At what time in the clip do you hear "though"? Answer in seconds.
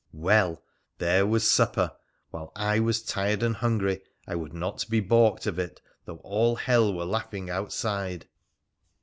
6.05-6.17